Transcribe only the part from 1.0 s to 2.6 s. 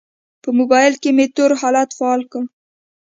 کې مې تور حالت فعال شو.